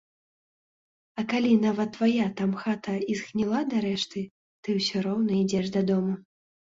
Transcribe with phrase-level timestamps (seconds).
[1.21, 4.19] А калі нават твая там хата і згніла дарэшты,
[4.67, 6.13] ты ўсё роўна ідзеш дадому.